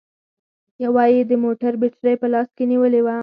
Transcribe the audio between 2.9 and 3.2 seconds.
وه